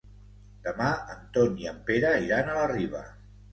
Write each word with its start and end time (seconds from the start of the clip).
Demà 0.67 0.87
en 1.17 1.21
Ton 1.37 1.61
i 1.65 1.69
en 1.73 1.79
Pere 1.91 2.17
iran 2.25 2.53
a 2.53 2.59
la 2.61 2.67
Riba. 2.75 3.07